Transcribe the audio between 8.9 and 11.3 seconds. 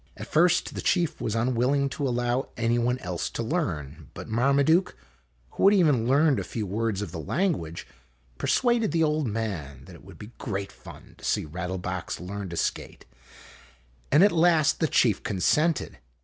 the old man that it would be great fun to